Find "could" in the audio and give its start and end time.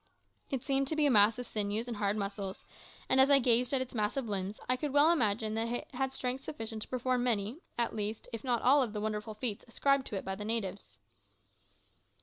4.75-4.91